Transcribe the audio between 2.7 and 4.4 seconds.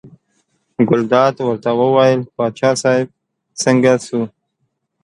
صاحب څنګه شو.